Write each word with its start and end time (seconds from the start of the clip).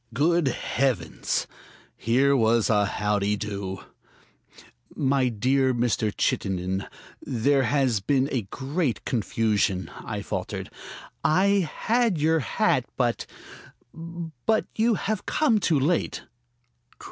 Good 0.15 0.47
heavens! 0.47 1.45
here 1.95 2.35
was 2.35 2.71
a 2.71 2.87
howdy 2.87 3.37
do. 3.37 3.83
"My 4.95 5.29
dear 5.29 5.75
Mr. 5.75 6.11
Chittenden, 6.17 6.87
there 7.21 7.61
has 7.65 7.99
been 7.99 8.27
a 8.31 8.41
great 8.49 9.05
confusion," 9.05 9.91
I 9.95 10.23
faltered. 10.23 10.71
"I 11.23 11.69
had 11.71 12.17
your 12.17 12.39
hat, 12.39 12.85
but 12.97 13.27
but 13.93 14.65
you 14.75 14.95
have 14.95 15.27
come 15.27 15.59
too 15.59 15.79
late." 15.79 16.23